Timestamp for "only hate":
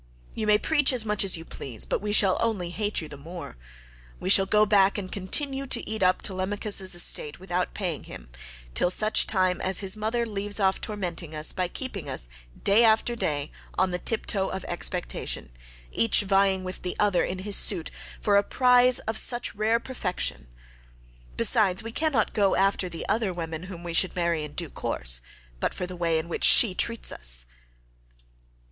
2.41-3.01